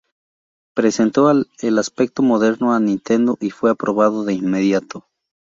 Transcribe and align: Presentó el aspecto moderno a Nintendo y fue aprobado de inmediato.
Presentó 0.73 1.29
el 1.29 1.77
aspecto 1.77 2.23
moderno 2.23 2.73
a 2.73 2.79
Nintendo 2.79 3.37
y 3.39 3.51
fue 3.51 3.69
aprobado 3.69 4.23
de 4.23 4.33
inmediato. 4.33 5.05